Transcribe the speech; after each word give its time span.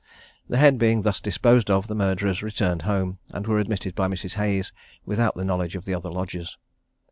The 0.49 0.57
head 0.57 0.79
being 0.79 1.03
thus 1.03 1.21
disposed 1.21 1.69
of, 1.69 1.85
the 1.85 1.93
murderers 1.93 2.41
returned 2.41 2.81
home, 2.89 3.19
and 3.31 3.45
were 3.45 3.59
admitted 3.59 3.93
by 3.93 4.07
Mrs. 4.07 4.33
Hayes, 4.33 4.73
without 5.05 5.35
the 5.35 5.45
knowledge 5.45 5.75
of 5.75 5.85
the 5.85 5.93
other 5.93 6.09
lodgers. 6.09 6.57